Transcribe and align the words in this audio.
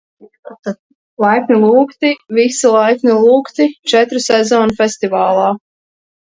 Laipni 1.23 1.57
lūgti, 1.65 2.11
visi 2.39 2.73
laipni 2.77 3.19
lūgti, 3.27 3.69
Četru 3.95 4.25
Sezonu 4.31 4.77
Festivālā! 4.83 5.49